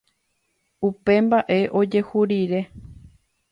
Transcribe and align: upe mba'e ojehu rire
upe 0.87 1.13
mba'e 1.27 1.59
ojehu 1.83 2.19
rire 2.33 2.61